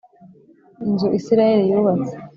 inzu 0.87 1.07
Isirayeli 1.19 1.65
yubatse 1.71 2.13